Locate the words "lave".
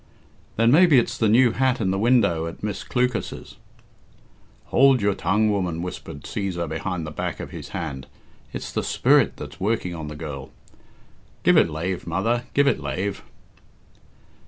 11.69-12.07, 12.79-13.21